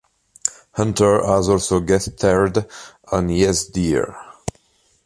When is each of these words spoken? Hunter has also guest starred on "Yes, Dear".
Hunter 0.71 1.23
has 1.27 1.47
also 1.47 1.79
guest 1.79 2.13
starred 2.17 2.67
on 3.11 3.29
"Yes, 3.29 3.65
Dear". 3.67 4.15